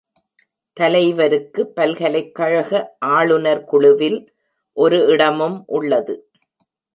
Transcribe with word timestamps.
தலைவருக்கு 0.77 1.61
பல்கலைக்கழக 1.67 2.71
ஆளுநர் 3.09 3.63
குழுவில் 3.63 4.19
ஒரு 4.77 4.99
இடமும் 5.05 5.63
உள்ளது. 5.67 6.15